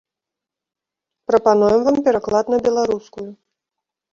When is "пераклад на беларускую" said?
2.07-3.29